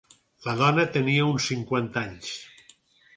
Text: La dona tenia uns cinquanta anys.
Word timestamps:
La 0.45 0.53
dona 0.61 0.85
tenia 0.95 1.27
uns 1.33 1.49
cinquanta 1.51 2.03
anys. 2.09 2.33